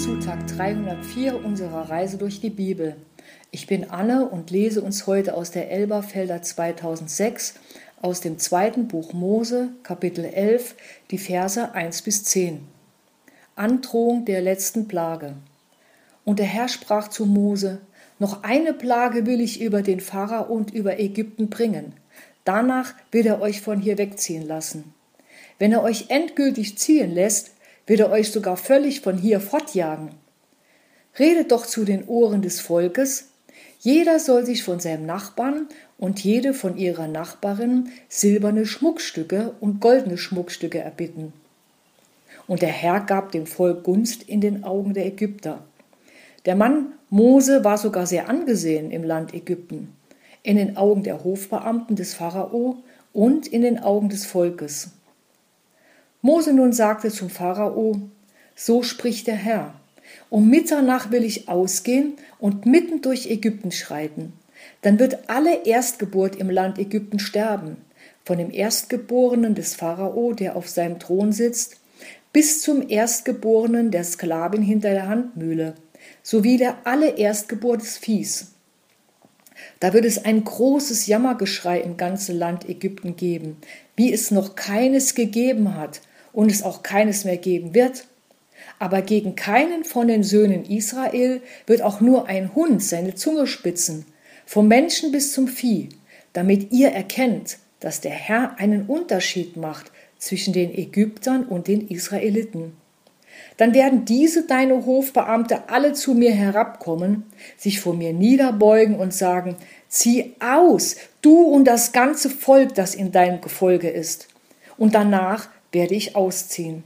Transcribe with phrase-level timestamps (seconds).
[0.00, 2.96] zu Tag 304 unserer Reise durch die Bibel.
[3.50, 7.56] Ich bin Anne und lese uns heute aus der Elberfelder 2006
[8.00, 10.74] aus dem zweiten Buch Mose, Kapitel 11,
[11.10, 12.60] die Verse 1 bis 10.
[13.56, 15.34] Androhung der letzten Plage.
[16.24, 17.82] Und der Herr sprach zu Mose:
[18.18, 21.92] Noch eine Plage will ich über den Pharao und über Ägypten bringen.
[22.44, 24.94] Danach wird er euch von hier wegziehen lassen.
[25.58, 27.50] Wenn er euch endgültig ziehen lässt,
[27.86, 30.10] wird er euch sogar völlig von hier fortjagen.
[31.18, 33.30] Redet doch zu den Ohren des Volkes,
[33.80, 35.66] jeder soll sich von seinem Nachbarn
[35.96, 41.32] und jede von ihrer Nachbarin silberne Schmuckstücke und goldene Schmuckstücke erbitten.
[42.46, 45.64] Und der Herr gab dem Volk Gunst in den Augen der Ägypter.
[46.44, 49.94] Der Mann Mose war sogar sehr angesehen im Land Ägypten,
[50.42, 52.78] in den Augen der Hofbeamten des Pharao
[53.12, 54.90] und in den Augen des Volkes.
[56.22, 58.00] Mose nun sagte zum Pharao,
[58.54, 59.74] so spricht der Herr,
[60.28, 64.34] um Mitternacht will ich ausgehen und mitten durch Ägypten schreiten.
[64.82, 67.78] Dann wird alle Erstgeburt im Land Ägypten sterben,
[68.24, 71.76] von dem Erstgeborenen des Pharao, der auf seinem Thron sitzt,
[72.32, 75.74] bis zum Erstgeborenen der Sklavin hinter der Handmühle,
[76.22, 78.52] sowie der alle Erstgeburt des Viehs.
[79.80, 83.56] Da wird es ein großes Jammergeschrei im ganzen Land Ägypten geben,
[83.96, 86.00] wie es noch keines gegeben hat,
[86.32, 88.04] und es auch keines mehr geben wird.
[88.78, 94.06] Aber gegen keinen von den Söhnen Israel wird auch nur ein Hund seine Zunge spitzen,
[94.46, 95.90] vom Menschen bis zum Vieh,
[96.32, 102.76] damit ihr erkennt, dass der Herr einen Unterschied macht zwischen den Ägyptern und den Israeliten.
[103.56, 107.24] Dann werden diese deine Hofbeamte alle zu mir herabkommen,
[107.56, 109.56] sich vor mir niederbeugen und sagen,
[109.88, 114.28] zieh aus, du und das ganze Volk, das in deinem Gefolge ist.
[114.76, 116.82] Und danach werde ich ausziehen.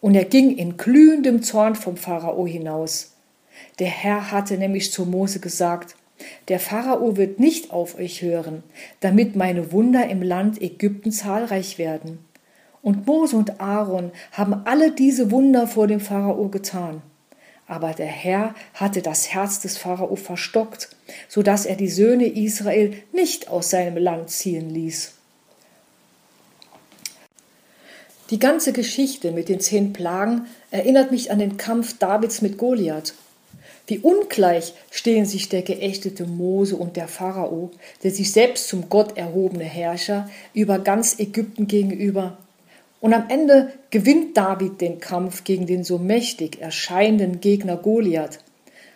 [0.00, 3.12] Und er ging in glühendem Zorn vom Pharao hinaus.
[3.78, 5.96] Der Herr hatte nämlich zu Mose gesagt,
[6.48, 8.62] der Pharao wird nicht auf euch hören,
[9.00, 12.18] damit meine Wunder im Land Ägypten zahlreich werden.
[12.82, 17.02] Und Mose und Aaron haben alle diese Wunder vor dem Pharao getan.
[17.66, 20.90] Aber der Herr hatte das Herz des Pharao verstockt,
[21.28, 25.15] so dass er die Söhne Israel nicht aus seinem Land ziehen ließ.
[28.30, 33.14] Die ganze Geschichte mit den zehn Plagen erinnert mich an den Kampf Davids mit Goliath.
[33.86, 37.70] Wie ungleich stehen sich der geächtete Mose und der Pharao,
[38.02, 42.36] der sich selbst zum Gott erhobene Herrscher, über ganz Ägypten gegenüber.
[43.00, 48.40] Und am Ende gewinnt David den Kampf gegen den so mächtig erscheinenden Gegner Goliath,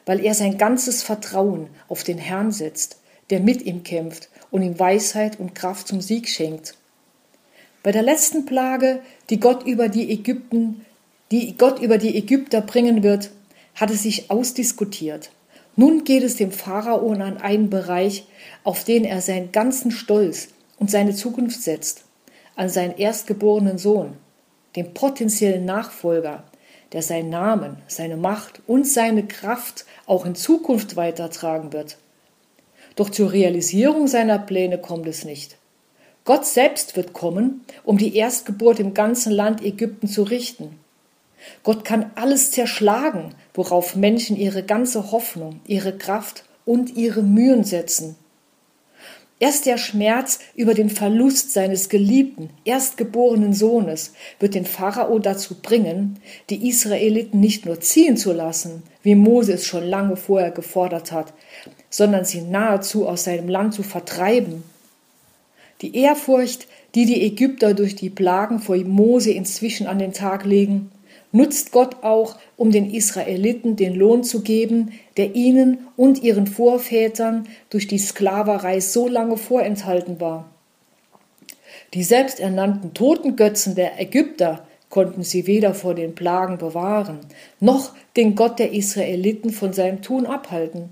[0.07, 2.97] weil er sein ganzes Vertrauen auf den Herrn setzt,
[3.31, 6.75] der mit ihm kämpft und ihm Weisheit und Kraft zum Sieg schenkt.
[7.83, 10.85] Bei der letzten Plage, die Gott über die Ägypten,
[11.31, 13.31] die Gott über die Ägypter bringen wird,
[13.75, 15.31] hat es sich ausdiskutiert.
[15.77, 18.27] Nun geht es dem Pharao an einen Bereich,
[18.65, 20.49] auf den er seinen ganzen Stolz
[20.79, 22.05] und seine Zukunft setzt,
[22.55, 24.15] an seinen erstgeborenen Sohn,
[24.77, 26.45] den potenziellen Nachfolger,
[26.93, 31.97] der seinen Namen, seine Macht und seine Kraft auch in Zukunft weitertragen wird.
[32.97, 35.57] Doch zur Realisierung seiner Pläne kommt es nicht.
[36.25, 40.79] Gott selbst wird kommen, um die Erstgeburt im ganzen Land Ägypten zu richten.
[41.63, 48.17] Gott kann alles zerschlagen, worauf Menschen ihre ganze Hoffnung, ihre Kraft und ihre Mühen setzen.
[49.39, 56.21] Erst der Schmerz über den Verlust seines geliebten, erstgeborenen Sohnes wird den Pharao dazu bringen,
[56.51, 61.33] die Israeliten nicht nur ziehen zu lassen, wie Mose es schon lange vorher gefordert hat,
[61.89, 64.63] sondern sie nahezu aus seinem Land zu vertreiben
[65.81, 70.91] die Ehrfurcht, die die Ägypter durch die Plagen vor Mose inzwischen an den Tag legen,
[71.33, 77.47] nutzt Gott auch, um den Israeliten den Lohn zu geben, der ihnen und ihren Vorvätern
[77.71, 80.51] durch die Sklaverei so lange vorenthalten war.
[81.95, 87.21] Die selbsternannten Totengötzen der Ägypter konnten sie weder vor den Plagen bewahren,
[87.61, 90.91] noch den Gott der Israeliten von seinem Tun abhalten.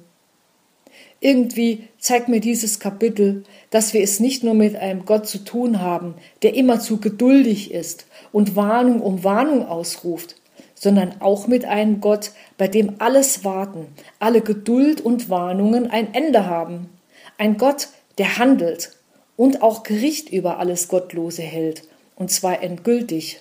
[1.21, 5.81] Irgendwie zeigt mir dieses Kapitel, dass wir es nicht nur mit einem Gott zu tun
[5.81, 10.37] haben, der immerzu geduldig ist und Warnung um Warnung ausruft,
[10.77, 13.87] sondern auch mit einem Gott, bei dem alles Warten,
[14.21, 16.89] alle Geduld und Warnungen ein Ende haben.
[17.37, 18.93] Ein Gott, der handelt
[19.37, 21.83] und auch Gericht über alles Gottlose hält,
[22.15, 23.41] und zwar endgültig.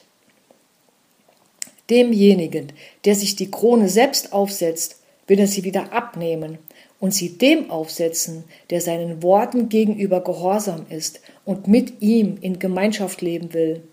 [1.91, 2.73] Demjenigen,
[3.05, 6.57] der sich die Krone selbst aufsetzt, will er sie wieder abnehmen
[6.99, 13.21] und sie dem aufsetzen, der seinen Worten gegenüber gehorsam ist und mit ihm in Gemeinschaft
[13.21, 13.83] leben will.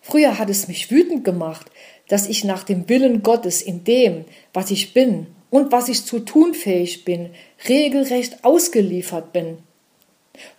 [0.00, 1.70] Früher hat es mich wütend gemacht,
[2.08, 6.20] dass ich nach dem Willen Gottes in dem, was ich bin und was ich zu
[6.20, 7.30] tun fähig bin,
[7.68, 9.58] regelrecht ausgeliefert bin.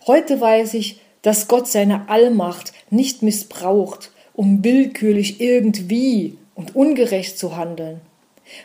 [0.06, 7.56] Heute weiß ich, dass Gott seine Allmacht nicht missbraucht, um willkürlich irgendwie und ungerecht zu
[7.56, 8.00] handeln,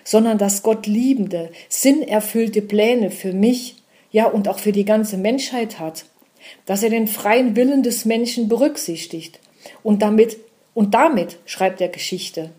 [0.04, 3.75] sondern dass Gott liebende, sinnerfüllte Pläne für mich,
[4.12, 6.06] ja und auch für die ganze Menschheit hat,
[6.66, 9.39] dass er den freien Willen des Menschen berücksichtigt
[9.84, 10.38] und damit
[10.74, 12.51] und damit schreibt er Geschichte.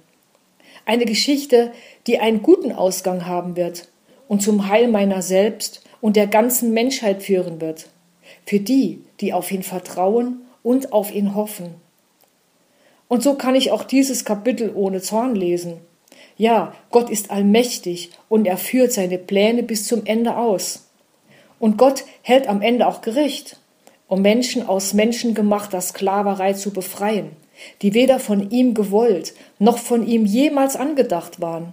[0.84, 1.72] Eine Geschichte,
[2.06, 3.88] die einen guten Ausgang haben wird
[4.26, 7.88] und zum Heil meiner selbst und der ganzen Menschheit führen wird,
[8.46, 11.74] für die, die auf ihn vertrauen und auf ihn hoffen.
[13.08, 15.80] Und so kann ich auch dieses Kapitel ohne Zorn lesen.
[16.38, 20.88] Ja, Gott ist allmächtig und er führt seine Pläne bis zum Ende aus.
[21.58, 23.56] Und Gott hält am Ende auch Gericht,
[24.06, 27.32] um Menschen aus menschengemachter Sklaverei zu befreien,
[27.82, 31.72] die weder von ihm gewollt noch von ihm jemals angedacht waren.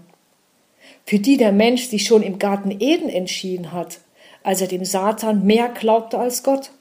[1.06, 4.00] Für die der Mensch sich schon im Garten Eden entschieden hat,
[4.41, 6.71] als er dem Satan mehr glaubte als Gott.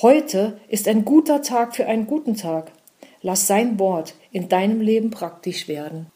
[0.00, 2.72] Heute ist ein guter Tag für einen guten Tag.
[3.20, 6.10] Lass sein Wort in deinem Leben praktisch werden.